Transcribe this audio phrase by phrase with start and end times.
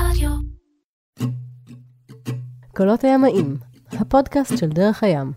[0.00, 0.30] רדיו.
[2.76, 3.56] קולות הימאים,
[3.92, 5.32] הפודקאסט של דרך הים.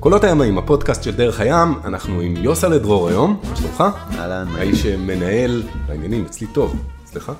[0.00, 3.84] קולות הימאים, הפודקאסט של דרך הים, אנחנו עם יוסלה דרור היום, מה שלומך?
[4.18, 7.32] אהלן, האיש שמנהל, העניינים אצלי טוב, אצלך?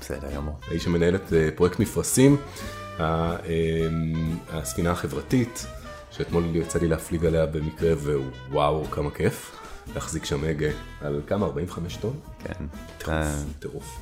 [0.00, 0.54] בסדר גמור.
[0.68, 2.36] האיש שמנהל את אה, פרויקט מפרשים,
[3.00, 3.36] אה,
[4.50, 5.66] הספינה החברתית,
[6.10, 7.94] שאתמול יצא לי להפליג עליה במקרה,
[8.50, 9.56] ווואו, כמה כיף,
[9.94, 10.70] להחזיק שם הגה
[11.00, 11.46] על כמה?
[11.46, 12.14] 45 טון?
[12.44, 12.64] כן.
[12.98, 14.00] טירוף, טירוף.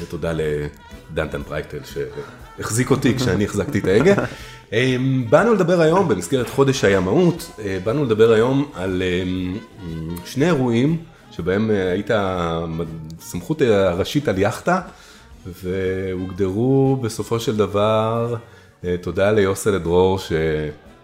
[0.00, 4.14] ותודה לדנטן פרייטל שהחזיק אותי כשאני החזקתי את ההגה.
[4.72, 10.96] אמ, באנו לדבר היום במסגרת חודש הימאות, אה, באנו לדבר היום על אמ, שני אירועים
[11.30, 14.80] שבהם אה, היית הסמכות הראשית על יכטה,
[15.46, 18.34] והוגדרו בסופו של דבר,
[18.84, 20.32] אה, תודה ליוסל דרור ש...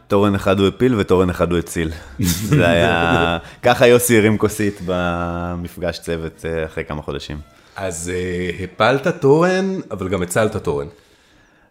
[0.08, 1.90] תורן אחד הוא הפיל ותורן אחד הוא הציל.
[2.48, 3.38] זה היה...
[3.62, 7.36] ככה יוסי הרים כוסית במפגש צוות אה, אחרי כמה חודשים.
[7.76, 10.86] אז אה, הפלת תורן, אבל גם הצלת תורן.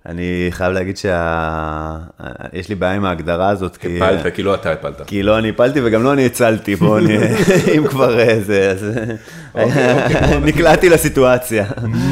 [0.08, 1.10] אני חייב להגיד שיש
[2.70, 3.98] לי בעיה עם ההגדרה הזאת, כי...
[4.02, 5.02] הפלת, כי לא אתה הפלת.
[5.08, 7.38] כי לא אני הפלתי וגם לא אני הצלתי, בואו נהיה,
[7.78, 8.86] אם כבר אה, זה, אז
[9.56, 9.96] אוקיי,
[10.50, 11.66] נקלעתי לסיטואציה.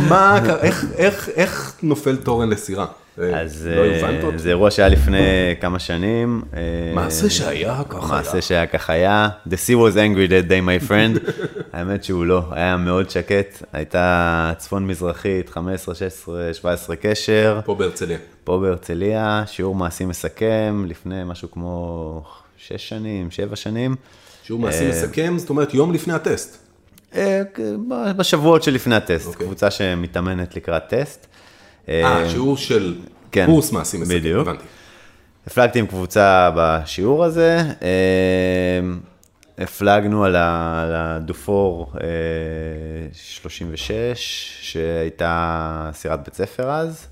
[0.09, 2.85] מה, קרה- איך, איך, איך נופל תורן לסירה?
[3.21, 4.37] אה, אז לא אה?
[4.37, 6.41] זה אירוע שהיה לפני כמה שנים.
[6.53, 6.59] אה,
[6.93, 8.41] מעשה שהיה ככה מעשה היה.
[8.41, 9.29] שהיה כך היה.
[9.49, 11.31] The sea was angry that day my friend.
[11.73, 13.63] האמת שהוא לא, היה מאוד שקט.
[13.73, 17.59] הייתה צפון מזרחית, 15, 16, 17 קשר.
[17.65, 18.17] פה בהרצליה.
[18.43, 22.23] פה בהרצליה, שיעור מעשי מסכם, לפני משהו כמו
[22.57, 23.95] 6 שנים, 7 שנים.
[24.43, 26.57] שיעור מעשי מסכם, זאת אומרת יום לפני הטסט.
[28.17, 29.45] בשבועות שלפני הטסט, אוקיי.
[29.45, 31.27] קבוצה שמתאמנת לקראת טסט.
[31.89, 32.95] אה, שיעור של
[33.31, 34.47] כן, קורס מעשי מסכם, בדיוק.
[34.47, 34.63] הבנתי.
[35.47, 38.79] הפלגתי עם קבוצה בשיעור הזה, אה,
[39.57, 40.35] הפלגנו על
[40.95, 42.07] הדופור אה,
[43.13, 47.07] 36, שהייתה סירת בית ספר אז,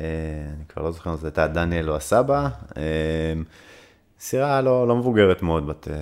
[0.00, 0.04] אה,
[0.56, 2.82] אני כבר לא זוכר אם זו הייתה דניאל או הסבא, אה,
[4.20, 5.94] סירה לא, לא מבוגרת מאוד, בת, אה,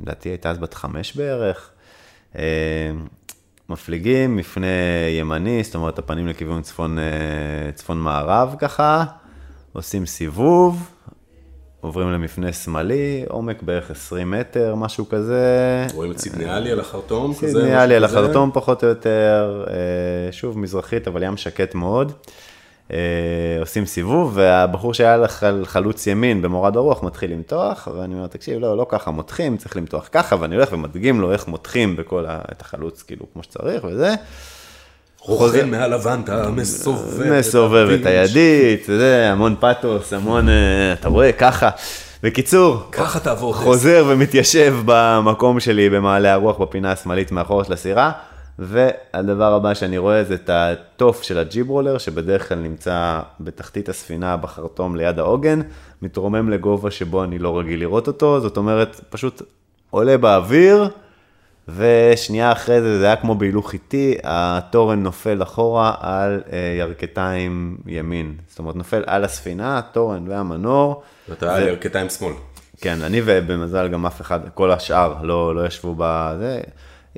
[0.00, 1.70] לדעתי הייתה אז בת חמש בערך.
[3.70, 4.66] אה, מפליגים, מפנה
[5.18, 9.04] ימני, זאת אומרת הפנים לכיוון צפון, אה, צפון מערב ככה,
[9.72, 10.90] עושים סיבוב,
[11.80, 15.86] עוברים למפנה שמאלי, עומק בערך 20 מטר, משהו כזה.
[15.94, 17.46] רואים את סידניאלי על החרטום כזה?
[17.46, 18.04] סידני עלי על?
[18.04, 22.12] החרטום פחות או יותר, אה, שוב מזרחית, אבל ים שקט מאוד.
[22.92, 22.96] אה,
[23.60, 28.76] עושים סיבוב, והבחור שהיה לחל- חלוץ ימין במורד הרוח מתחיל למתוח, ואני אומר, תקשיב, לא,
[28.76, 32.38] לא ככה מותחים, צריך למתוח ככה, ואני הולך ומדגים לו איך מותחים בכל ה...
[32.52, 34.14] את החלוץ, כאילו, כמו שצריך, וזה.
[35.20, 37.32] רוכן מעל הוונטה, מסובב.
[37.32, 38.06] מסובב את.
[38.06, 40.54] הידית, אתה יודע, המון פתוס, המון, אה,
[40.92, 41.70] אתה רואה, ככה.
[42.22, 43.54] בקיצור, ככה תעבור.
[43.54, 48.12] חוזר ומתיישב במקום שלי במעלה הרוח בפינה השמאלית מאחור של הסירה,
[48.60, 54.96] והדבר הבא שאני רואה זה את התוף של הג'יברולר, שבדרך כלל נמצא בתחתית הספינה בחרטום
[54.96, 55.60] ליד העוגן,
[56.02, 59.42] מתרומם לגובה שבו אני לא רגיל לראות אותו, זאת אומרת, פשוט
[59.90, 60.88] עולה באוויר,
[61.76, 68.34] ושנייה אחרי זה, זה היה כמו בהילוך איטי, התורן נופל אחורה על אה, ירכתיים ימין.
[68.48, 71.02] זאת אומרת, נופל על הספינה, התורן והמנור.
[71.28, 72.32] ואתה על ירכתיים שמאל.
[72.80, 76.60] כן, אני ובמזל גם אף אחד, כל השאר לא, לא ישבו בזה.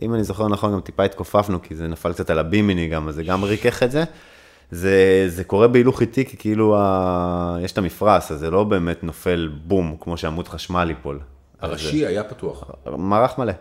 [0.03, 3.15] אם אני זוכר נכון, גם טיפה התכופפנו, כי זה נפל קצת על הבימיני גם, אז
[3.15, 4.05] זה גם ריכך את זה.
[4.71, 7.57] זה, זה קורה בהילוך איטי, כי כאילו ה...
[7.61, 11.21] יש את המפרש, אז זה לא באמת נופל בום, כמו שעמוד חשמל ייפול.
[11.61, 12.71] הראשי היה פתוח.
[12.87, 13.53] מערך מלא.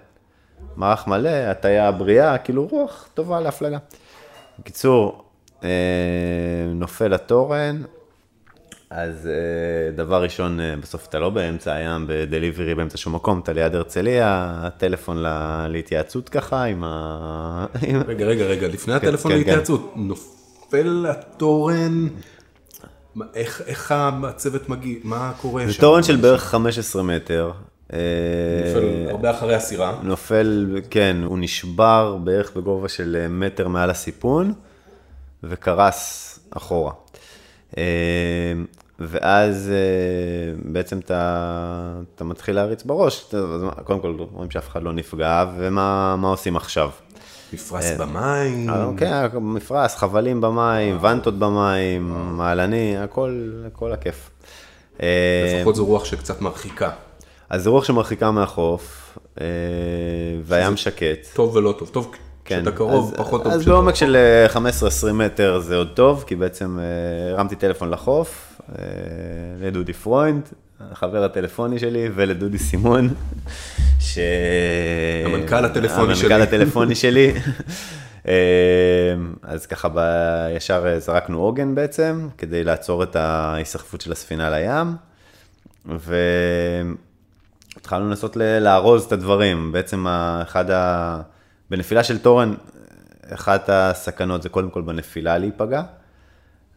[0.75, 3.77] מערך מלא, הטיה בריאה, כאילו רוח טובה להפלגה.
[4.59, 5.23] בקיצור,
[5.63, 5.69] אה,
[6.75, 7.81] נופל התורן,
[8.93, 13.53] אז אה, דבר ראשון, אה, בסוף אתה לא באמצע הים בדליברי באמצע שום מקום, אתה
[13.53, 17.65] ליד הרצליה, הטלפון לה, להתייעצות ככה עם ה...
[18.07, 22.07] רגע, רגע, רגע, לפני כן, הטלפון כן, להתייעצות, נופל התורן,
[23.15, 25.71] מה- איך איך הצוות מגיע, מה קורה שם?
[25.71, 27.51] זה תורן של בערך 15 מטר.
[27.93, 27.99] אה,
[28.65, 29.99] נופל הרבה אחרי הסירה.
[30.03, 34.53] נופל, כן, הוא נשבר בערך בגובה של מטר מעל הסיפון,
[35.43, 36.91] וקרס אחורה.
[39.01, 43.33] אה, ואז אה, בעצם אתה, אתה מתחיל להריץ בראש,
[43.83, 46.89] קודם כל רואים שאף אחד לא נפגע, ומה מה עושים עכשיו?
[47.53, 48.69] מפרש במים.
[48.97, 54.29] כן, מפרש, חבלים במים, ונטות במים, מעלני, הכל, הכל הכיף.
[55.01, 56.89] אה, לפחות זו רוח שקצת מרחיקה.
[57.49, 59.45] אז זו רוח שמרחיקה מהחוף, אה,
[60.43, 61.27] והים שקט.
[61.33, 61.89] טוב ולא טוב.
[61.89, 62.11] טוב
[62.55, 63.53] כשאתה קרוב, אז, פחות טוב.
[63.53, 63.95] אז בעומק.
[63.95, 64.45] של אה,
[65.09, 66.83] 15-20 מטר זה עוד טוב, כי בעצם אה,
[67.31, 68.83] הרמתי טלפון לחוף, אה,
[69.61, 70.49] לדודי פרוינד,
[70.91, 73.09] החבר הטלפוני שלי, ולדודי סימון,
[73.99, 74.17] ש...
[75.25, 76.33] המנכ"ל הטלפוני שלי.
[76.33, 77.33] המנכ"ל הטלפוני שלי.
[78.27, 78.33] אה,
[79.43, 79.99] אז ככה ב...
[80.55, 84.95] ישר אה, זרקנו עוגן בעצם, כדי לעצור את ההיסחפות של הספינה לים,
[87.75, 89.71] והתחלנו לנסות ל- לארוז את הדברים.
[89.71, 90.05] בעצם
[90.41, 91.21] אחד ה...
[91.71, 92.53] בנפילה של תורן,
[93.33, 95.81] אחת הסכנות זה קודם כל בנפילה להיפגע.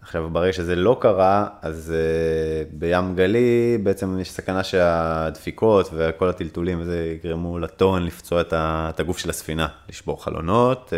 [0.02, 6.80] עכשיו, ברגע שזה לא קרה, אז uh, בים גלי בעצם יש סכנה שהדפיקות וכל הטלטולים
[6.80, 10.92] וזה יגרמו לתורן לפצוע את, ה, את הגוף של הספינה, לשבור חלונות, uh,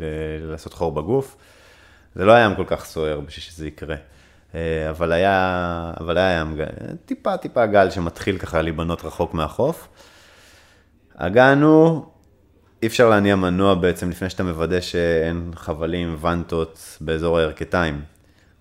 [0.00, 1.36] ל- לעשות חור בגוף.
[2.14, 3.96] זה לא היה ים כל כך סוער בשביל שזה יקרה.
[4.52, 4.56] Uh,
[4.90, 6.56] אבל היה, אבל היה ים,
[7.04, 9.88] טיפה טיפה גל שמתחיל ככה להיבנות רחוק מהחוף.
[11.18, 12.09] הגענו,
[12.82, 18.00] אי אפשר להניע מנוע בעצם לפני שאתה מוודא שאין חבלים, ונטות באזור הירכתיים.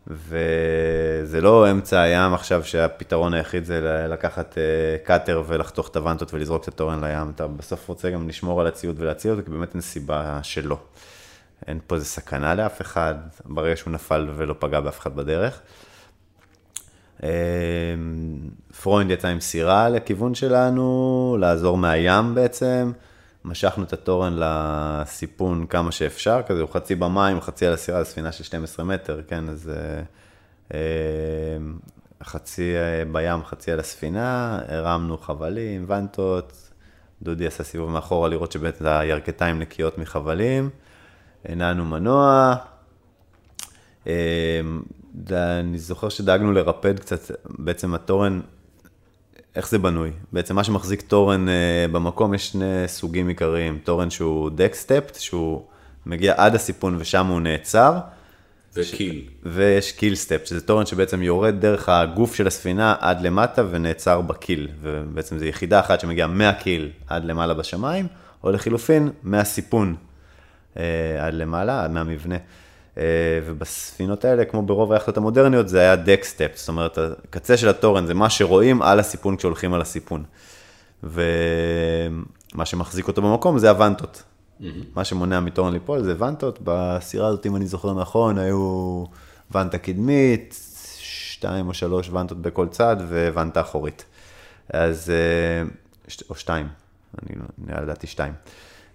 [0.07, 6.63] וזה לא אמצע הים עכשיו שהפתרון היחיד זה לקחת אה, cutter ולחתוך את הוונטות ולזרוק
[6.63, 7.31] את התורן לים.
[7.36, 10.77] אתה בסוף רוצה גם לשמור על הציוד ולהציל אותו, כי באמת אין סיבה שלא.
[11.68, 15.62] אין פה איזה סכנה לאף אחד, ברגע שהוא נפל ולא פגע באף אחד בדרך.
[17.24, 17.30] אה,
[18.81, 22.92] פרוינד יצא עם סירה לכיוון שלנו, לעזור מהים בעצם.
[23.45, 28.44] משכנו את התורן לסיפון כמה שאפשר, כזה הוא חצי במים, חצי על הסירה, ספינה של
[28.44, 30.01] 12 מטר, כן, אז אה,
[30.74, 31.57] אה,
[32.24, 36.69] חצי אה, בים, חצי על הספינה, הרמנו חבלים, ונטות,
[37.21, 40.69] דודי עשה סיבוב מאחורה לראות שבאמת הירכתיים נקיות מחבלים,
[41.45, 42.56] הנענו מנוע,
[44.07, 44.62] אה,
[45.31, 48.42] אני זוכר שדאגנו לרפד קצת, בעצם התורן,
[49.59, 50.11] איך זה בנוי?
[50.33, 55.63] בעצם מה שמחזיק תורן אה, במקום, יש שני סוגים עיקריים, תורן שהוא דק-סטפט, שהוא
[56.06, 58.00] מגיע עד הסיפון ושם הוא נעצר,
[58.75, 59.21] וקיל.
[59.44, 64.67] ויש קיל סטפט, שזה תורן שבעצם יורד דרך הגוף של הספינה עד למטה ונעצר בקיל,
[64.81, 68.07] ובעצם זו יחידה אחת שמגיעה מהקיל עד למעלה בשמיים,
[68.44, 69.95] או לחילופין, מהסיפון
[70.77, 70.83] אה,
[71.25, 72.38] עד למעלה, עד מהמבנה.
[72.97, 73.03] אה,
[73.45, 78.06] ובספינות האלה, כמו ברוב היכטות המודרניות, זה היה דק סטפט, זאת אומרת, הקצה של התורן
[78.06, 80.24] זה מה שרואים על הסיפון כשהולכים על הסיפון.
[81.03, 84.24] ומה שמחזיק אותו במקום זה הוונטות.
[84.95, 89.03] מה שמונע מתורן ליפול זה ונטות, בסירה הזאת, אם אני זוכר נכון, היו
[89.51, 90.59] ונטה קדמית,
[91.00, 92.97] שתיים או שלוש ונטות בכל צד
[93.33, 94.06] וונטה אחורית.
[94.74, 95.69] אז, אה,
[96.30, 96.68] או שתיים,
[97.24, 98.33] אני נראה לדעתי שתיים.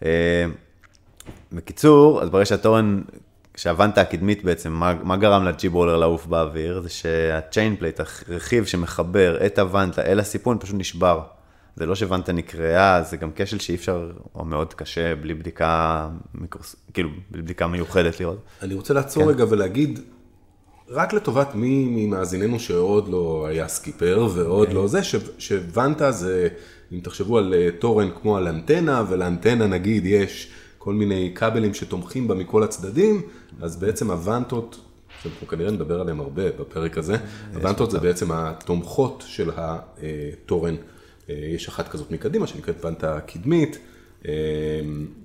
[0.05, 0.47] אה,
[1.53, 3.03] בקיצור, אז ברגע שהתורן,
[3.57, 6.81] שהוונטה הקדמית בעצם, מה, מה גרם ל jib roller לעוף באוויר?
[6.81, 11.21] זה שה chain plate, הרכיב שמחבר את הוונטה אל הסיפון, פשוט נשבר.
[11.77, 16.77] זה לא שוונטה נקרעה, זה גם כשל שאי אפשר, או מאוד קשה, בלי בדיקה, מיקרוס,
[16.95, 18.39] כאילו, בלי בדיקה מיוחדת לראות.
[18.63, 19.29] אני רוצה לעצור כן.
[19.29, 20.01] רגע ולהגיד,
[20.89, 24.75] רק לטובת מי ממאזיננו שעוד לא היה סקיפר ועוד אוקיי.
[24.75, 26.49] לא זה, ש- שוונטה זה,
[26.93, 30.51] אם תחשבו על אה, תורן כמו על אנטנה, ולאנטנה נגיד יש
[30.85, 33.23] כל מיני כבלים שתומכים בה מכל הצדדים,
[33.61, 34.81] אז בעצם הוונטות,
[35.23, 37.17] שאנחנו כנראה נדבר עליהם הרבה בפרק הזה,
[37.55, 40.75] הוונטות זה בעצם התומכות של התורן.
[41.31, 43.79] אה, יש אחת כזאת מקדימה שנקראת וונטה קדמית.
[44.29, 44.33] אה,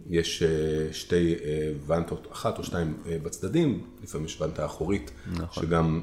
[0.10, 1.36] יש אה, שתי
[1.86, 5.64] וונטות, אחת או שתיים בצדדים, לפעמים יש וונטה אחורית, נכון.
[5.64, 6.02] שגם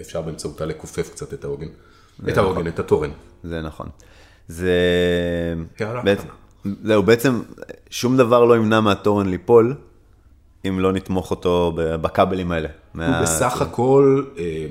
[0.00, 1.68] אפשר באמצעותה לכופף קצת את העוגן,
[2.28, 3.10] את העוגן, את התורן.
[3.44, 3.88] זה נכון.
[4.48, 4.74] זה...
[5.78, 6.47] הערה בעצם-.
[6.84, 7.40] זהו, בעצם
[7.90, 9.74] שום דבר לא ימנע מהתורן ליפול,
[10.68, 12.68] אם לא נתמוך אותו בכבלים האלה.
[12.68, 14.66] הוא מה- בסך הכל אה,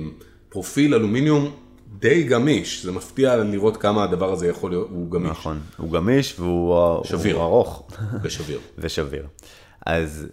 [0.48, 1.50] פרופיל אלומיניום
[1.98, 6.40] די גמיש, זה מפתיע לראות כמה הדבר הזה יכול להיות, הוא גמיש נכון, הוא גמיש
[6.40, 7.36] והוא שביר.
[7.36, 7.88] הוא ארוך
[8.22, 8.58] ושביר.
[8.78, 9.26] ושביר.
[9.86, 10.26] אז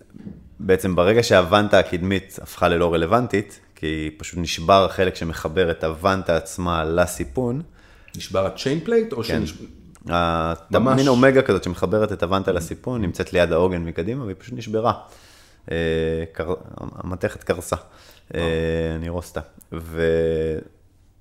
[0.59, 6.83] בעצם ברגע שהוונטה הקדמית הפכה ללא רלוונטית, כי פשוט נשבר החלק שמחבר את הוונטה עצמה
[6.83, 7.61] לסיפון,
[8.17, 9.23] נשבר ה chain plate או כן.
[9.23, 9.65] שנשבר?
[10.95, 14.93] מין אומגה כזאת שמחברת את הוונטה לסיפון, נמצאת ליד העוגן מקדימה והיא פשוט נשברה.
[15.71, 15.77] אה.
[16.79, 17.75] המתכת קרסה,
[18.35, 18.41] אה,
[18.95, 19.41] אני רוסטה.
[19.73, 20.07] ו...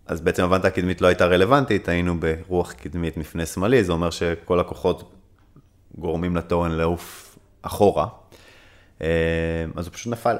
[0.07, 4.61] אז בעצם הוונטה הקדמית לא הייתה רלוונטית, היינו ברוח קדמית מפנה שמאלי, זה אומר שכל
[4.61, 5.13] הכוחות
[5.99, 8.07] גורמים לתורן לעוף אחורה.
[9.03, 9.07] אה,
[9.77, 10.37] אז הוא פשוט נפל.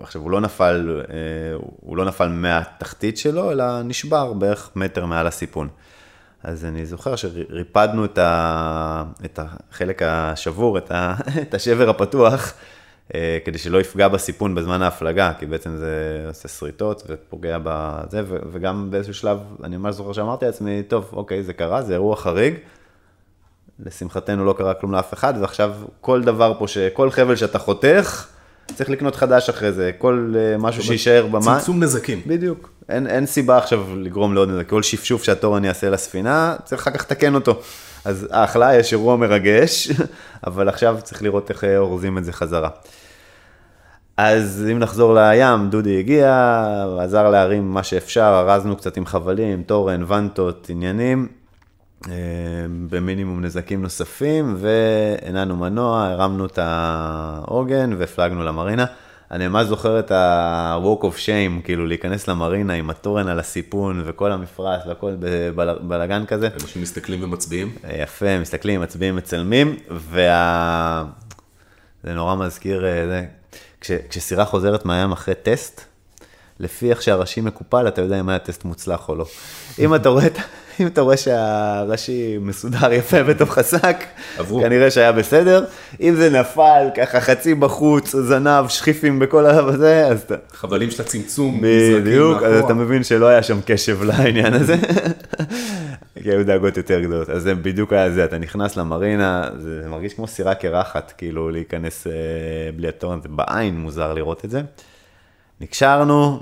[0.00, 1.02] עכשיו, הוא לא נפל,
[1.80, 5.68] הוא לא נפל מהתחתית שלו, אלא נשבר בערך מטר מעל הסיפון.
[6.42, 9.04] אז אני זוכר שריפדנו את, ה...
[9.24, 11.14] את החלק השבור, את, ה...
[11.42, 12.52] את השבר הפתוח,
[13.14, 18.36] אה, כדי שלא יפגע בסיפון בזמן ההפלגה, כי בעצם זה עושה שריטות ופוגע בזה, ו...
[18.52, 22.54] וגם באיזשהו שלב, אני ממש זוכר שאמרתי לעצמי, טוב, אוקיי, זה קרה, זה אירוע חריג,
[23.78, 28.26] לשמחתנו לא קרה כלום לאף אחד, ועכשיו כל דבר פה, כל חבל שאתה חותך,
[28.74, 31.42] צריך לקנות חדש אחרי זה, כל אה, משהו שיישאר במים.
[31.42, 32.20] צמצום נזקים.
[32.26, 32.70] בדיוק.
[32.88, 34.68] אין, אין סיבה עכשיו לגרום לעוד נזק.
[34.68, 37.60] כל שפשוף שהתורן יעשה לספינה, צריך אחר כך לתקן אותו.
[38.04, 39.90] אז אחלה, יש אירוע מרגש,
[40.46, 42.68] אבל עכשיו צריך לראות איך אה, אורזים את זה חזרה.
[44.16, 46.64] אז אם נחזור לים, דודי הגיע,
[47.00, 51.28] עזר להרים מה שאפשר, ארזנו קצת עם חבלים, תורן, ונטות, עניינים,
[52.90, 58.84] במינימום נזקים נוספים, והנענו מנוע, הרמנו את העוגן והפלגנו למרינה.
[59.30, 64.32] אני ממש זוכר את ה-walk of shame, כאילו להיכנס למרינה עם התורן על הסיפון וכל
[64.32, 66.48] המפרש והכל בבלאגן כזה.
[66.62, 67.74] אנשים מסתכלים ומצביעים.
[67.98, 71.04] יפה, מסתכלים, מצביעים, מצלמים, וה...
[72.04, 73.24] זה נורא מזכיר, אה, זה,
[73.80, 75.80] כש, כשסירה חוזרת מהים אחרי טסט,
[76.60, 79.26] לפי איך שהראשי מקופל, אתה יודע אם היה טסט מוצלח או לא.
[79.78, 80.26] אם אתה רואה,
[80.80, 83.96] אם אתה רואה שהראשי מסודר יפה בתוך השק,
[84.60, 85.64] כנראה שהיה בסדר.
[86.00, 90.34] אם זה נפל ככה חצי בחוץ, זנב, שחיפים בכל הזה, אז אתה...
[90.52, 94.76] חבלים של הצמצום, בדיוק, אז אתה מבין שלא היה שם קשב לעניין הזה.
[96.22, 97.30] כי היו דאגות יותר גדולות.
[97.30, 102.06] אז זה בדיוק היה זה, אתה נכנס למרינה, זה מרגיש כמו סירה קרחת, כאילו להיכנס
[102.06, 102.12] אה,
[102.76, 104.60] בלי התורן, זה בעין מוזר לראות את זה.
[105.60, 106.40] נקשרנו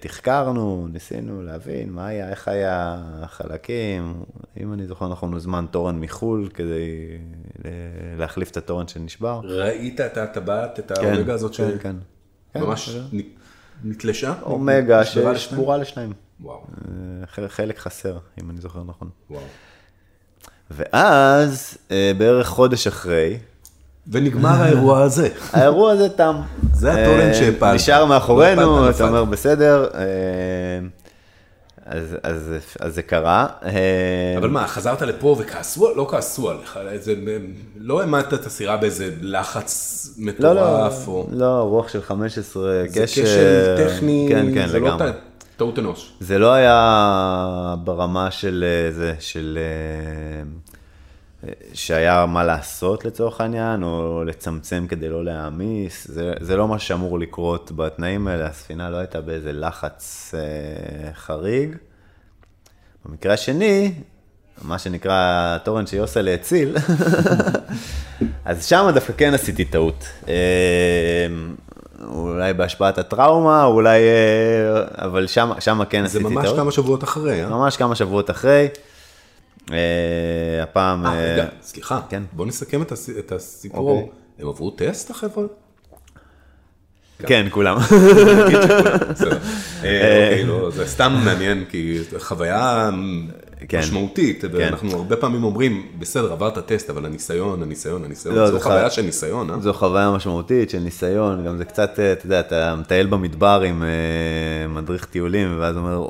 [0.00, 4.24] ותחקרנו, ניסינו להבין מה היה, איך היה החלקים.
[4.60, 7.18] אם אני זוכר נכון, הוזמן תורן מחו"ל כדי
[8.18, 9.40] להחליף את התורן שנשבר.
[9.44, 11.96] ראית את הטבעת, את כן, האומגה הזאת כן, כן.
[12.54, 12.96] ממש
[13.84, 14.34] נתלשה?
[14.42, 16.12] אומגה ששבורה לשניים.
[16.40, 16.64] וואו.
[17.38, 19.10] אה, חלק חסר, אם אני זוכר נכון.
[19.30, 19.42] וואו.
[20.70, 23.38] ואז, אה, בערך חודש אחרי,
[24.08, 25.28] ונגמר האירוע הזה.
[25.52, 26.36] האירוע הזה תם.
[26.72, 27.74] זה התורן אה, שהפלת.
[27.74, 29.86] נשאר מאחורינו, אתה אומר בסדר.
[31.90, 33.46] אז, אז, אז זה קרה.
[34.38, 37.14] אבל מה, חזרת לפה וכעסו, לא כעסו עליך, זה,
[37.76, 40.40] לא העמדת את הסירה באיזה לחץ מטורף?
[40.40, 41.26] לא, לא, או...
[41.32, 43.00] לא, רוח של 15, זה קשר.
[43.00, 45.06] זה כשל טכני, כן, כן, זה לא לגמרי.
[45.06, 45.12] לא
[45.56, 46.12] טעות אנוש.
[46.20, 49.58] זה לא היה ברמה של זה, של...
[51.74, 57.18] שהיה מה לעשות לצורך העניין, או לצמצם כדי לא להעמיס, זה, זה לא מה שאמור
[57.18, 61.76] לקרות בתנאים האלה, הספינה לא הייתה באיזה לחץ אה, חריג.
[63.04, 63.92] במקרה השני,
[64.62, 65.12] מה שנקרא
[65.56, 66.76] התורן שיוסה להציל,
[68.44, 70.04] אז שם דווקא כן עשיתי טעות.
[70.28, 71.26] אה,
[72.08, 76.32] אולי בהשפעת הטראומה, אולי, אה, אבל שם, שם כן עשיתי טעות.
[76.32, 77.48] זה ממש כמה שבועות אחרי, אה?
[77.48, 78.68] ממש כמה שבועות אחרי.
[80.62, 81.06] הפעם...
[81.06, 82.22] אה, רגע, סליחה, כן.
[82.32, 82.82] בוא נסכם
[83.18, 83.90] את הסיפור.
[83.90, 84.12] אוקיי.
[84.38, 85.44] הם עברו טסט החבר'ה?
[87.26, 87.76] כן, כולם.
[89.76, 92.90] אוקיי, לא, זה סתם מעניין, כי חוויה
[93.68, 93.78] כן.
[93.78, 98.90] משמעותית, ואנחנו הרבה פעמים אומרים, בסדר, עברת טסט, אבל הניסיון, הניסיון, הניסיון, לא, זו חוויה
[98.90, 99.60] של ניסיון, אה?
[99.60, 103.84] זו חוויה משמעותית של ניסיון, גם זה קצת, אתה יודע, אתה מטייל במדבר עם
[104.68, 106.08] מדריך טיולים, ואז אומר,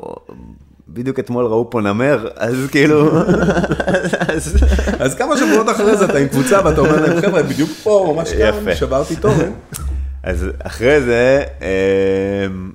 [0.93, 3.11] בדיוק אתמול ראו פה נמר, אז כאילו...
[4.99, 8.33] אז כמה שבועות אחרי זה אתה עם קבוצה ואתה אומר להם, חבר'ה, בדיוק פה, ממש
[8.33, 9.51] כאן, שברתי תורן.
[10.23, 12.71] אז אחרי זה, אמ,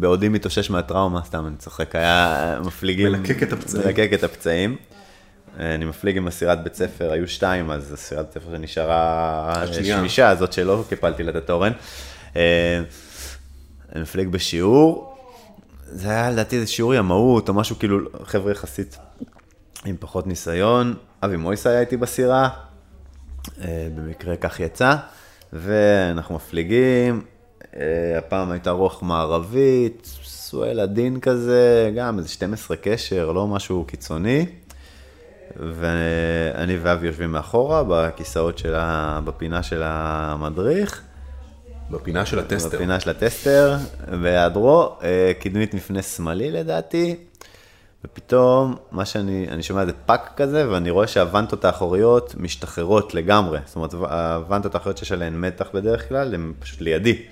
[0.00, 3.12] בעודי מתאושש מהטראומה, סתם אני צוחק, היה מפליגים...
[3.12, 3.86] מלקק את הפצעים.
[3.86, 4.76] מלקק את הפצעים.
[5.58, 10.52] אני מפליג עם הסירת בית ספר, היו שתיים, אז הסירת בית ספר שנשארה שמישה, הזאת
[10.52, 11.72] שלא קיפלתי לה את התורן.
[12.36, 12.42] אני
[14.02, 15.07] מפליג בשיעור,
[15.92, 18.98] זה היה לדעתי איזה שיעור ימאות או משהו כאילו, חבר'ה יחסית
[19.84, 20.94] עם פחות ניסיון.
[21.24, 22.48] אבי מויסה היה איתי בסירה,
[23.60, 24.96] אה, במקרה כך יצא,
[25.52, 27.22] ואנחנו מפליגים.
[27.76, 34.46] אה, הפעם הייתה רוח מערבית, סואל עדין כזה, גם איזה 12 קשר, לא משהו קיצוני.
[35.56, 39.20] ואני ואבי יושבים מאחורה, בכיסאות של ה...
[39.24, 41.02] בפינה של המדריך.
[41.90, 42.76] בפינה של הטסטר.
[42.76, 43.76] בפינה של הטסטר,
[44.22, 47.16] בהיעדרו, אה, קדמית מפנה שמאלי לדעתי,
[48.04, 53.58] ופתאום, מה שאני, אני שומע איזה פאק כזה, ואני רואה שהוונטות האחוריות משתחררות לגמרי.
[53.66, 57.22] זאת אומרת, הוונטות האחוריות שיש עליהן מתח בדרך כלל, הן פשוט לידי.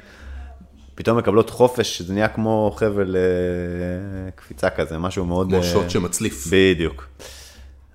[0.95, 5.51] פתאום מקבלות חופש, זה נהיה כמו חבל אה, קפיצה כזה, משהו מאוד...
[5.51, 6.47] כמו שוט שמצליף.
[6.51, 7.09] בדיוק.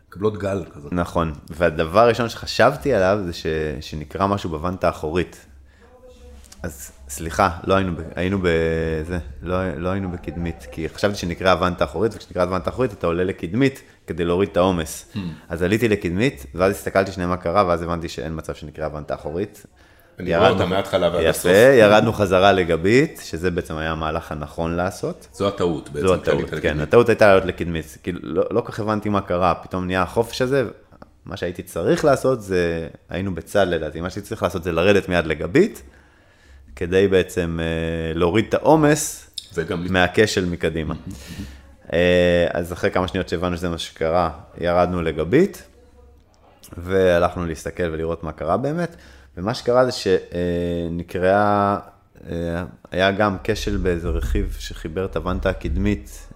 [0.10, 0.88] מקבלות גל כזה.
[0.92, 3.46] נכון, והדבר הראשון שחשבתי עליו זה ש,
[3.82, 5.46] שנקרא משהו בוונטה האחורית.
[6.64, 12.16] אז סליחה, לא היינו, היינו בזה, לא, לא היינו בקדמית, כי חשבתי שנקרא הוונטה אחורית,
[12.16, 15.12] וכשנקרא הוונטה אחורית אתה עולה לקדמית כדי להוריד את העומס.
[15.14, 15.18] Hmm.
[15.50, 19.66] אז עליתי לקדמית, ואז הסתכלתי שנייה מה קרה, ואז הבנתי שאין מצב שנקרא הוונטה אחורית.
[20.20, 21.46] אני רואה אותה מההתחלה ועד הסוף.
[21.46, 25.28] יפה, ירדנו חזרה לגבית, שזה בעצם היה המהלך הנכון לעשות.
[25.34, 26.08] זו הטעות בעצם.
[26.08, 27.98] זו הטעות, כן, הטעות הייתה לעלות לקדמית.
[28.04, 30.66] כאילו, לא לא כל כך הבנתי מה קרה, פתאום נהיה החופש הזה,
[31.26, 35.26] מה שהייתי צריך לעשות זה, היינו בצד לדעתי, מה שהייתי צריך לעשות זה לרדת מיד
[35.26, 35.84] לגבית,
[36.76, 39.30] כדי בעצם אה, להוריד את העומס
[39.90, 40.96] מהכשל מקדימה.
[41.94, 45.64] אה, אז אחרי כמה שניות שהבנו שזה מה שקרה, ירדנו לגבית,
[46.78, 48.96] והלכנו להסתכל ולראות מה קרה באמת,
[49.38, 51.78] ומה שקרה זה שנקראה,
[52.30, 56.28] אה, היה גם כשל באיזה רכיב שחיבר את הוונטה הקדמית,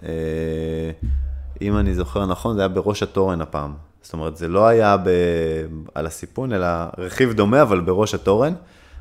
[1.62, 3.74] אם אני זוכר נכון, זה היה בראש התורן הפעם.
[4.02, 5.08] זאת אומרת, זה לא היה ב...
[5.94, 6.66] על הסיפון, אלא
[6.98, 8.54] רכיב דומה, אבל בראש התורן.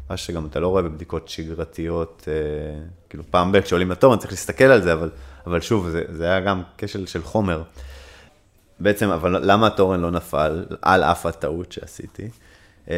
[0.09, 2.33] מה שגם אתה לא רואה בבדיקות שגרתיות, אה,
[3.09, 5.09] כאילו פעם ב- כשעולים לתורן צריך להסתכל על זה, אבל,
[5.47, 7.63] אבל שוב, זה, זה היה גם כשל של חומר.
[8.79, 12.29] בעצם, אבל למה התורן לא נפל, על אף הטעות שעשיתי?
[12.89, 12.95] אה,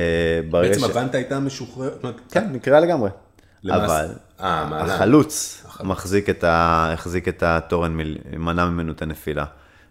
[0.51, 2.05] בעצם ש- הוונטה הייתה משוחררת.
[2.31, 3.09] כן, נקרא לגמרי.
[3.63, 4.11] למעשה- אבל
[4.41, 4.95] אה, מעלה.
[4.95, 6.89] החלוץ מחזיק את, ה...
[6.93, 9.45] החזיק את התורן, מל- מנע ממנו את הנפילה.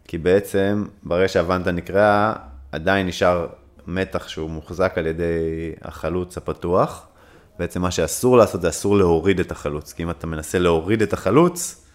[0.09, 2.33] כי בעצם, ברגע שהוונטה נקראה,
[2.73, 3.47] עדיין נשאר
[3.87, 7.07] מתח שהוא מוחזק על ידי החלוץ הפתוח.
[7.59, 11.13] בעצם מה שאסור לעשות זה אסור להוריד את החלוץ, כי אם אתה מנסה להוריד את
[11.13, 11.87] החלוץ,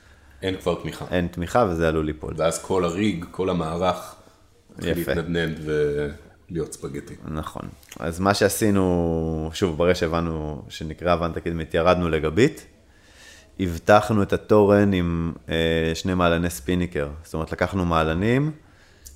[0.41, 1.05] אין כבר תמיכה.
[1.11, 2.33] אין תמיכה וזה עלול ליפול.
[2.37, 4.15] ואז כל הריג, כל המערך,
[4.79, 5.13] יפה.
[5.13, 5.59] להתנדנד
[6.49, 7.13] ולהיות ספגטי.
[7.25, 7.61] נכון.
[7.99, 12.65] אז מה שעשינו, שוב, ברגע שהבנו שנקרא וונטה קדמית, ירדנו לגבית,
[13.59, 17.09] הבטחנו את התורן עם אה, שני מעלני ספיניקר.
[17.23, 18.51] זאת אומרת, לקחנו מעלנים,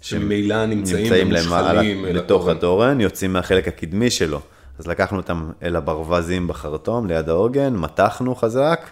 [0.05, 1.81] שממילא נמצאים נמצאים למעלה,
[2.13, 2.57] לתוך התורן.
[2.57, 4.41] התורן, יוצאים מהחלק הקדמי שלו.
[4.79, 8.89] אז לקחנו אותם אל הברווזים בחרטום, ליד העוגן, מתחנו חזק,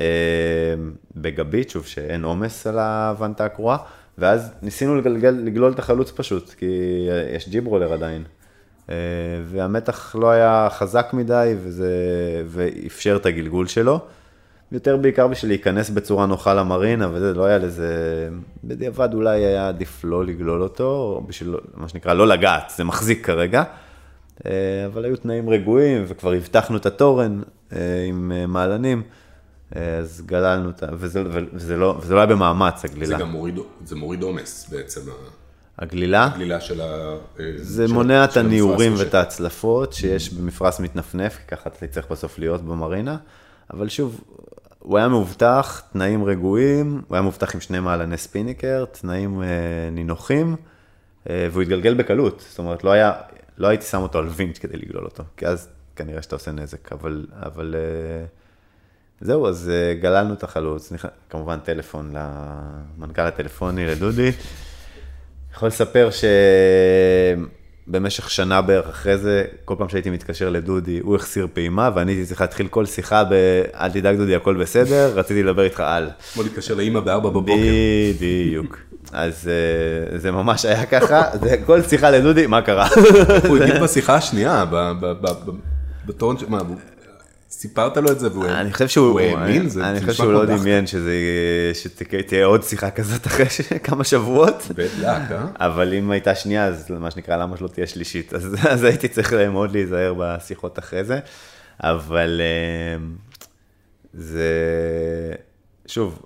[0.00, 0.06] אה,
[1.16, 3.78] בגבית, שוב, שאין עומס על הוונטה הקרועה,
[4.18, 6.66] ואז ניסינו לגלגל, לגלול את החלוץ פשוט, כי
[7.36, 8.24] יש ג'יברולר עדיין.
[8.90, 8.94] אה,
[9.44, 11.92] והמתח לא היה חזק מדי, וזה,
[12.46, 14.00] ואפשר את הגלגול שלו.
[14.72, 17.88] יותר בעיקר בשביל להיכנס בצורה נוחה למרינה, וזה לא היה לזה,
[18.64, 23.26] בדיעבד אולי היה עדיף לא לגלול אותו, או בשביל, מה שנקרא, לא לגעת, זה מחזיק
[23.26, 23.62] כרגע.
[24.46, 24.52] אה,
[24.86, 27.40] אבל היו תנאים רגועים, וכבר הבטחנו את התורן
[27.72, 29.02] אה, עם אה, מעלנים,
[29.72, 31.22] אז גללנו אותה, וזה,
[31.52, 33.18] וזה, לא, וזה לא היה במאמץ, זה הגלילה.
[33.18, 35.00] גם מוריד, זה מוריד עומס בעצם,
[35.78, 37.16] הגלילה, הגלילה של ה...
[37.56, 38.94] זה של- מונע את של המפרש הניעורים.
[38.98, 43.16] ואת ההצלפות שיש במפרש מתנפנף, כי ככה אתה צריך בסוף להיות במרינה.
[43.74, 44.20] אבל שוב,
[44.78, 49.46] הוא היה מאובטח, תנאים רגועים, הוא היה מאובטח עם שני מעלני ספיניקר, תנאים אה,
[49.92, 50.56] נינוחים,
[51.30, 52.44] אה, והוא התגלגל בקלות.
[52.48, 53.12] זאת אומרת, לא היה,
[53.58, 56.92] לא הייתי שם אותו על וינץ' כדי לגלול אותו, כי אז כנראה שאתה עושה נזק,
[56.92, 58.24] אבל, אבל אה,
[59.20, 64.32] זהו, אז אה, גללנו את החלוץ, נכ- כמובן טלפון למנכ"ל הטלפוני, לדודי.
[65.54, 66.08] יכול לספר
[67.88, 72.26] שבמשך שנה בערך אחרי זה, כל פעם שהייתי מתקשר לדודי, הוא החסיר פעימה, ואני הייתי
[72.26, 73.32] צריך להתחיל כל שיחה ב...
[73.80, 76.10] אל תדאג דודי, הכל בסדר, רציתי לדבר איתך על.
[76.34, 77.52] כמו להתקשר לאימא בארבע בבוקר.
[78.20, 78.78] בדיוק.
[79.12, 79.50] אז
[80.12, 82.88] אה, זה ממש היה ככה, זה כל שיחה לדודי, מה קרה?
[83.48, 84.64] הוא הגיד בשיחה השנייה,
[86.06, 86.58] בטון, מה,
[87.50, 89.68] סיפרת לו את זה והוא אני חושב שהוא, הוא האמין?
[89.68, 90.44] זה אני חושב שהוא לא.
[90.44, 91.12] דמיין שזה,
[91.74, 93.46] שתהיה עוד שיחה כזאת אחרי
[93.84, 94.62] כמה שבועות.
[94.74, 95.46] בית לק, אה?
[95.56, 98.34] אבל אם הייתה שנייה, אז מה שנקרא, למה שלא תהיה שלישית?
[98.34, 101.20] אז, אז הייתי צריך מאוד להיזהר בשיחות אחרי זה.
[101.80, 103.04] אבל אה,
[104.12, 104.52] זה,
[105.86, 106.22] שוב,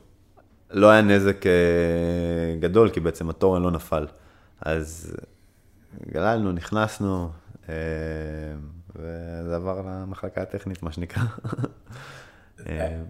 [0.70, 1.52] לא היה נזק אה,
[2.60, 4.06] גדול, כי בעצם התורן לא נפל.
[4.60, 5.16] אז
[6.12, 7.30] גללנו, נכנסנו,
[7.68, 7.74] אה,
[8.96, 11.22] וזה עבר למחלקה הטכנית, מה שנקרא.
[12.68, 13.02] אה,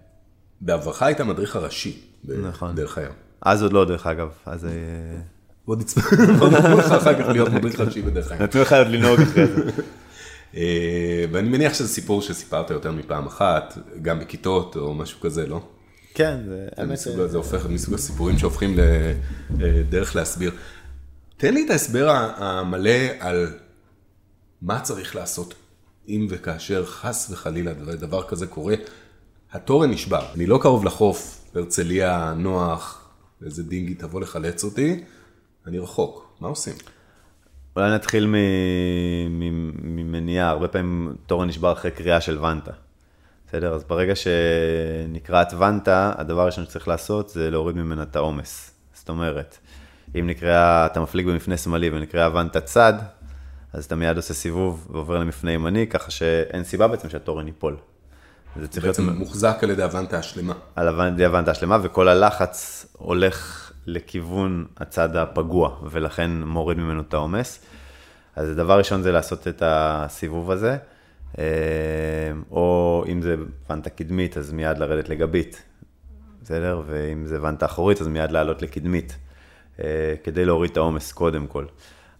[0.61, 2.01] בעברך היית המדריך הראשי.
[2.25, 2.75] נכון.
[2.75, 3.11] דרך הים.
[3.41, 4.65] אז עוד לא, דרך אגב, אז...
[4.65, 4.71] אה,
[5.65, 8.41] עוד נצטרך עוד נתנו לך אחר כך להיות מדריך ראשי בדרך הים.
[8.41, 9.71] נתנו לך עוד לנהוג אחרי זה.
[10.55, 15.61] אה, ואני מניח שזה סיפור שסיפרת יותר מפעם אחת, גם בכיתות או משהו כזה, לא?
[16.13, 16.67] כן, זה...
[16.77, 18.77] האמת זה הופך מסוג הסיפורים שהופכים
[19.57, 20.51] לדרך להסביר.
[21.37, 23.47] תן לי את ההסבר המלא על
[24.61, 25.53] מה צריך לעשות
[26.07, 28.75] אם וכאשר חס וחלילה דבר- כזה קורה.
[29.51, 33.09] התורן נשבר, אני לא קרוב לחוף, הרצליה, נוח,
[33.45, 35.03] איזה דינגי תבוא לחלץ אותי,
[35.67, 36.73] אני רחוק, מה עושים?
[37.75, 38.27] אולי נתחיל
[39.83, 42.71] ממניעה, הרבה פעמים תורן נשבר אחרי קריאה של ונטה.
[43.47, 43.73] בסדר?
[43.73, 48.71] אז ברגע שנקראת ונטה, הדבר הראשון שצריך לעשות זה להוריד ממנה את העומס.
[48.93, 49.57] זאת אומרת,
[50.19, 52.93] אם נקראה, אתה מפליג במפנה שמאלי ונקראה ונטה צד,
[53.73, 57.75] אז אתה מיד עושה סיבוב ועובר למפנה ימני, ככה שאין סיבה בעצם שהתורן ייפול.
[58.59, 60.53] זה צריך להיות בעצם מוחזק על ידי הוונטה השלמה.
[60.75, 67.59] על הוונטה הוונטה השלמה, וכל הלחץ הולך לכיוון הצד הפגוע, ולכן מוריד ממנו את העומס.
[68.35, 70.77] אז הדבר ראשון זה לעשות את הסיבוב הזה.
[71.39, 71.43] אה,
[72.51, 73.35] או אם זה
[73.69, 75.63] ונטה קדמית, אז מיד לרדת לגבית,
[76.43, 76.81] בסדר?
[76.87, 79.17] ואם זה ונטה אחורית, אז מיד לעלות לקדמית,
[79.79, 81.65] אה, כדי להוריד את העומס קודם כל.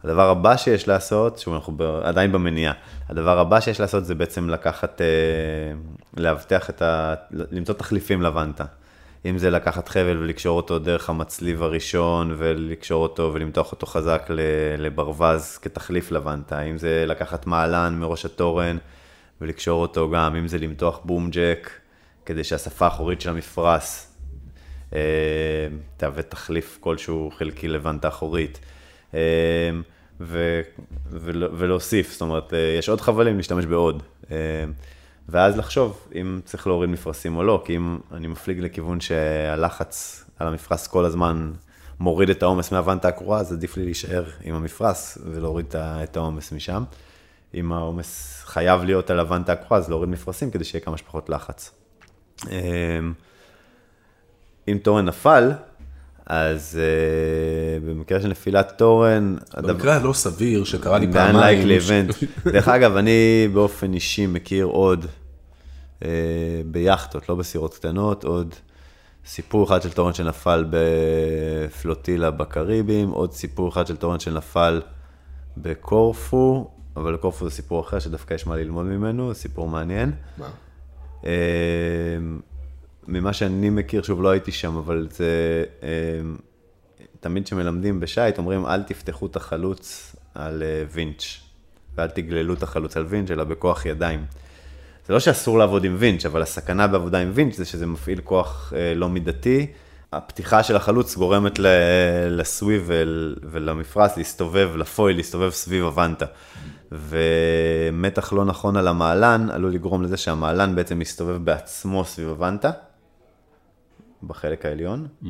[0.04, 2.74] הדבר הבא שיש לעשות, שוב, אנחנו עדיין במניעה,
[3.10, 5.08] הדבר הבא שיש לעשות זה בעצם לקחת, אה,
[6.18, 7.13] לאבטח את ה...
[7.32, 8.66] למצוא תחליפים לוונטה.
[9.26, 14.30] אם זה לקחת חבל ולקשור אותו דרך המצליב הראשון ולקשור אותו ולמתוח אותו חזק
[14.78, 18.78] לברווז כתחליף לוונטה, אם זה לקחת מעלן מראש התורן
[19.42, 21.70] ולקשור אותו גם, אם זה למתוח בום ג'ק
[22.26, 24.06] כדי שהשפה האחורית של המפרש
[24.94, 25.00] אה,
[25.98, 28.60] תהווה תחליף כלשהו חלקי לוונטה אחורית.
[30.21, 30.62] ו,
[31.32, 34.04] ולהוסיף, זאת אומרת, אה, יש עוד חבלים, להשתמש בעוד.
[34.32, 34.38] אה,
[35.30, 40.47] ואז לחשוב אם צריך להוריד מפרשים או לא, כי אם אני מפליג לכיוון שהלחץ על
[40.47, 41.52] המפרש כל הזמן
[41.99, 46.84] מוריד את העומס מהוונטה הקרואה, אז עדיף לי להישאר עם המפרש ולהוריד את העומס משם.
[47.54, 51.71] אם העומס חייב להיות על הוונטה הקרואה, אז להוריד מפרשים כדי שיהיה כמה שפחות לחץ.
[52.52, 52.99] אה,
[54.67, 55.52] אם תורן נפל,
[56.26, 59.36] אז uh, במקרה של נפילת תורן...
[59.58, 61.68] במקרה הלא סביר שקרה לי פעמיים.
[62.54, 65.06] דרך אגב, אני באופן אישי מכיר עוד
[66.00, 66.04] uh,
[66.66, 68.56] ביאכטות, לא בסירות קטנות, עוד
[69.26, 74.82] סיפור אחד של תורן שנפל בפלוטילה בקריבים, עוד סיפור אחד של תורן שנפל
[75.58, 80.12] בקורפו, אבל קורפו זה סיפור אחר שדווקא יש מה ללמוד ממנו, סיפור מעניין.
[80.38, 80.50] מה?
[81.22, 81.26] Uh,
[83.08, 86.36] ממה שאני מכיר, שוב, לא הייתי שם, אבל זה, אמ,
[87.20, 91.24] תמיד כשמלמדים בשייט, אומרים, אל תפתחו את החלוץ על אה, וינץ',
[91.98, 94.26] ואל תגללו את החלוץ על וינץ', אלא בכוח ידיים.
[95.08, 98.74] זה לא שאסור לעבוד עם וינץ', אבל הסכנה בעבודה עם וינץ' זה שזה מפעיל כוח
[98.76, 99.68] אה, לא מידתי.
[100.12, 101.60] הפתיחה של החלוץ גורמת
[102.30, 102.89] לסוויב
[103.52, 106.26] ולמפרש להסתובב, לפויל, להסתובב סביב הוונטה.
[106.92, 112.72] ומתח לא נכון על המעלן עלול לגרום לזה שהמעלן בעצם מסתובב בעצמו סביב הוונטה,
[114.28, 115.28] בחלק העליון, mm-hmm.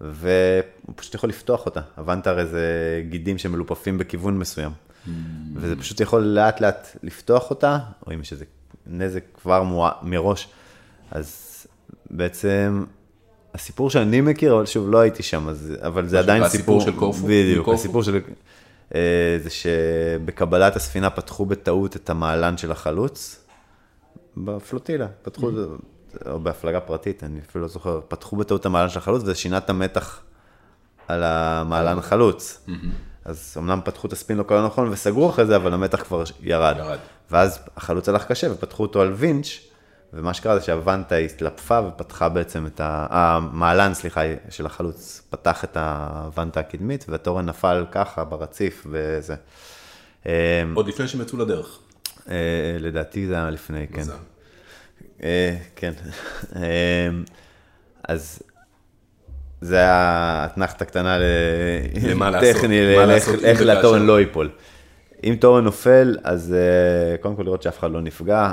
[0.00, 1.80] והוא פשוט יכול לפתוח אותה.
[1.96, 2.66] הוונטה הרי זה
[3.08, 4.70] גידים שמלופפים בכיוון מסוים.
[4.70, 5.10] Mm-hmm.
[5.54, 8.44] וזה פשוט יכול לאט לאט לפתוח אותה, או אם יש איזה
[8.86, 9.90] נזק כבר מוע...
[10.02, 10.48] מראש,
[11.10, 11.50] אז
[12.10, 12.84] בעצם
[13.54, 16.76] הסיפור שאני מכיר, אבל שוב, לא הייתי שם, אז, אבל זה עדיין סיפור...
[16.76, 17.26] הסיפור של קורפו?
[17.26, 18.20] בדיוק, הסיפור של...
[18.94, 23.44] אה, זה שבקבלת הספינה פתחו בטעות את המעלן של החלוץ,
[24.36, 25.84] בפלוטילה, פתחו, mm-hmm.
[26.26, 29.70] או בהפלגה פרטית, אני אפילו לא זוכר, פתחו בטעות המעלן של החלוץ וזה שינה את
[29.70, 30.20] המתח
[31.08, 32.64] על המעלן החלוץ.
[33.24, 36.76] אז אמנם פתחו את הספין לא כל נכון וסגרו אחרי זה, אבל המתח כבר ירד.
[36.78, 36.98] ירד.
[37.30, 39.46] ואז החלוץ הלך קשה ופתחו אותו על וינץ',
[40.12, 43.06] ומה שקרה זה שהוונטה התלפפה ופתחה בעצם את ה...
[43.10, 49.34] המעלן, סליחה, של החלוץ פתח את הוונטה הקדמית, והתורן נפל ככה ברציף וזה.
[50.74, 51.78] עוד לפני שהם יצאו לדרך.
[52.28, 52.34] אה,
[52.80, 54.02] לדעתי זה היה לפני, כן.
[55.22, 55.92] אה, כן.
[56.56, 57.08] אה,
[58.08, 58.42] אז
[59.60, 61.18] זה היה אתנחתה קטנה
[62.30, 62.80] לטכני,
[63.44, 64.50] איך לתורן לא ייפול.
[65.24, 68.52] אם תורן נופל, אז אה, קודם כל לראות שאף אחד לא נפגע,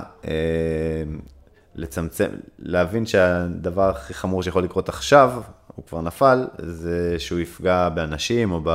[1.76, 5.42] לצמצם, להבין שהדבר הכי חמור שיכול לקרות עכשיו,
[5.76, 8.70] הוא כבר נפל, זה שהוא יפגע באנשים או, ב,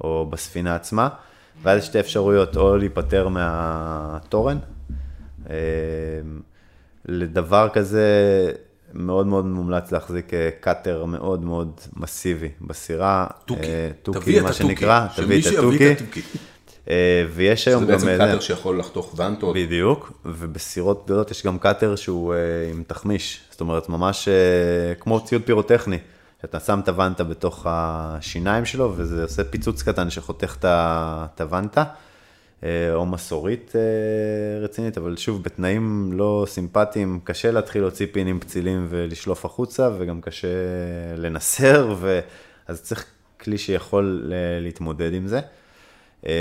[0.00, 1.08] או בספינה עצמה,
[1.62, 4.58] ואז יש שתי אפשרויות, או להיפטר מהתורן,
[7.08, 8.02] לדבר כזה
[8.94, 13.26] מאוד מאוד מומלץ להחזיק אה, קאטר מאוד מאוד מסיבי בסירה.
[13.44, 15.94] תוכי, אה, תוכי מה שנקרא, תביא את התוכי.
[16.90, 17.98] אה, ויש היום גם...
[17.98, 19.56] זה בעצם קאטר שיכול לחתוך ונטות.
[19.56, 22.34] בדיוק, ובסירות גדולות יש גם קאטר שהוא
[22.70, 24.28] עם תחמיש, זאת אומרת ממש
[25.00, 25.98] כמו ציוד פירוטכני,
[26.42, 31.84] שאתה שם את הוונטה בתוך השיניים שלו וזה עושה פיצוץ קטן שחותך את הוונטה.
[32.64, 38.86] אה, או מסורית אה, רצינית, אבל שוב, בתנאים לא סימפטיים, קשה להתחיל להוציא פינים פצילים
[38.88, 40.48] ולשלוף החוצה, וגם קשה
[41.16, 42.20] לנסר, ו...
[42.66, 43.04] אז צריך
[43.40, 45.40] כלי שיכול להתמודד עם זה.
[46.26, 46.32] אה,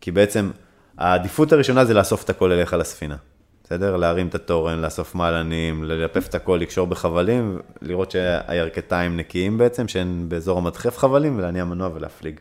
[0.00, 0.50] כי בעצם
[0.98, 3.16] העדיפות הראשונה זה לאסוף את הכל אליך לספינה.
[3.64, 3.96] בסדר?
[3.96, 10.28] להרים את התורן, לאסוף מעלנים, ללפף את הכל, לקשור בחבלים, לראות שהירכתיים נקיים בעצם, שאין
[10.28, 12.40] באזור המדחף חבלים, ולהניע מנוע ולהפליג.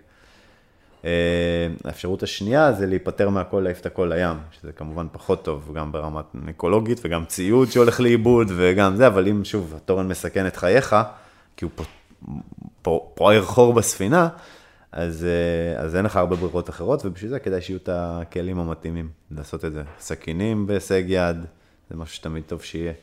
[1.05, 5.91] אה, האפשרות השנייה זה להיפטר מהכל, להעיף את הכל לים, שזה כמובן פחות טוב, גם
[5.91, 10.95] ברמת אקולוגית וגם ציוד שהולך לאיבוד וגם זה, אבל אם שוב התורן מסכן את חייך,
[11.57, 11.71] כי הוא
[13.13, 14.29] פוער חור בספינה,
[14.91, 19.09] אז, אה, אז אין לך הרבה ברירות אחרות, ובשביל זה כדאי שיהיו את הכלים המתאימים
[19.31, 19.83] לעשות את זה.
[19.99, 21.37] סכינים בהישג יד,
[21.89, 22.93] זה משהו שתמיד טוב שיהיה.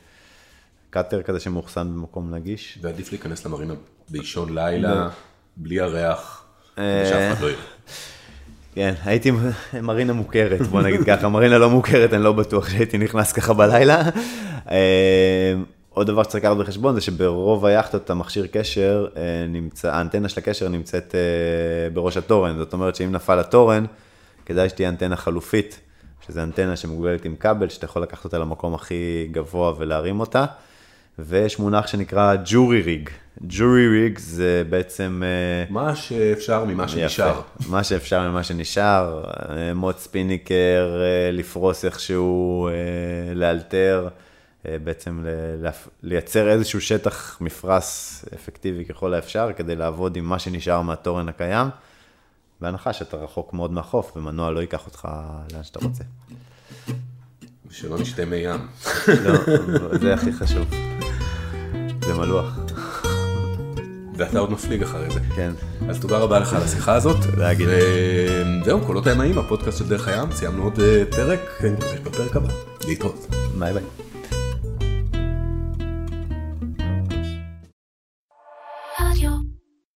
[0.89, 2.79] קאטר כזה שמאוחסן במקום נגיש.
[2.81, 3.73] ועדיף להיכנס למרינה
[4.09, 5.09] באישון לילה,
[5.57, 6.48] בלי הריח.
[6.79, 7.49] אחד לא.
[8.75, 9.31] כן, הייתי
[9.83, 14.01] מרינה מוכרת, בוא נגיד ככה, מרינה לא מוכרת, אני לא בטוח שהייתי נכנס ככה בלילה.
[14.71, 15.53] אה,
[15.89, 20.69] עוד דבר שצריך לקחת בחשבון זה שברוב היאכטות המכשיר קשר אה, נמצא, האנטנה של הקשר
[20.69, 23.85] נמצאת אה, בראש התורן, זאת אומרת שאם נפל התורן,
[24.45, 25.79] כדאי שתהיה אנטנה חלופית,
[26.27, 30.45] שזו אנטנה שמוגבלת עם כבל, שאתה יכול לקחת אותה למקום הכי גבוה ולהרים אותה.
[31.19, 33.09] ויש מונח שנקרא ג'ורי ריג.
[33.41, 35.23] ג'ורי ריג זה בעצם...
[35.25, 37.29] אה, מה שאפשר ממה שנשאר.
[37.29, 42.69] יפה, מה שאפשר ממה שנשאר, אה, מוט ספיניקר, אה, לפרוס איכשהו,
[43.35, 44.07] לאלתר,
[44.65, 45.25] בעצם
[46.03, 51.67] לייצר איזשהו שטח מפרס אפקטיבי ככל האפשר, כדי לעבוד עם מה שנשאר מהתורן הקיים,
[52.61, 55.07] בהנחה שאתה רחוק מאוד מהחוף ומנוע לא ייקח אותך
[55.53, 56.03] לאן שאתה רוצה.
[57.71, 58.59] שלא נשתה מי ים.
[59.07, 60.65] לא, זה הכי חשוב.
[62.05, 62.57] זה מלוח.
[64.17, 65.19] ואתה עוד מפליג אחרי זה.
[65.35, 65.51] כן.
[65.89, 67.17] אז תודה רבה לך על השיחה הזאת.
[67.31, 67.71] תודה גידי.
[68.61, 72.49] וזהו, קולות הימאים, הפודקאסט של דרך הים, סיימנו עוד אה, פרק, כן, בפרק הבא.
[72.87, 73.27] להתראות.
[73.59, 73.83] ביי ביי.